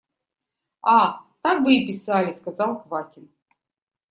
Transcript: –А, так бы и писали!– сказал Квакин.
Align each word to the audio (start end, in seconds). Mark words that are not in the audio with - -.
–А, 0.95 1.21
так 1.43 1.61
бы 1.63 1.75
и 1.75 1.85
писали!– 1.85 2.31
сказал 2.33 2.81
Квакин. 2.81 3.29